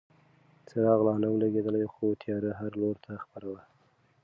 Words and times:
څراغ 0.67 0.99
لا 1.07 1.13
نه 1.21 1.27
و 1.31 1.35
لګېدلی 1.43 1.85
خو 1.93 2.05
تیاره 2.21 2.51
هر 2.59 2.71
لوري 2.81 2.99
ته 3.05 3.11
خپره 3.23 3.47
وه. 3.51 3.61